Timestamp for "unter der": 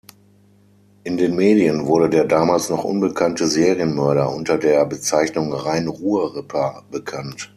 4.33-4.83